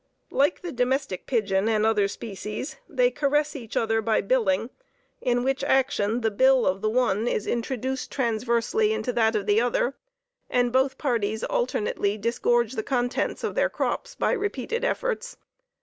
Like 0.31 0.63
the 0.63 0.71
domestic 0.71 1.27
pigeon 1.27 1.69
and 1.69 1.85
other 1.85 2.07
species, 2.07 2.77
they 2.89 3.11
caress 3.11 3.55
each 3.55 3.77
other 3.77 4.01
by 4.01 4.21
billing, 4.21 4.71
in 5.21 5.43
which 5.43 5.63
action, 5.63 6.21
the 6.21 6.31
bill 6.31 6.65
of 6.65 6.81
the 6.81 6.89
one 6.89 7.27
is 7.27 7.45
introduced 7.45 8.11
transversely 8.11 8.93
into 8.93 9.13
that 9.13 9.35
of 9.35 9.45
the 9.45 9.61
other, 9.61 9.93
and 10.49 10.73
both 10.73 10.97
parties 10.97 11.43
alternately 11.43 12.17
disgorge 12.17 12.73
the 12.73 12.81
contents 12.81 13.43
of 13.43 13.53
their 13.53 13.69
crops 13.69 14.15
by 14.15 14.31
repeated 14.31 14.83
efforts. 14.83 15.37